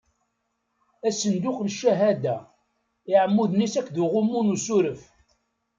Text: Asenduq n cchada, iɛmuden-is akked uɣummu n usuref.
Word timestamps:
Asenduq 1.07 1.57
n 1.61 1.67
cchada, 1.75 2.35
iɛmuden-is 3.13 3.75
akked 3.79 3.97
uɣummu 4.03 4.39
n 4.41 4.53
usuref. 4.55 5.03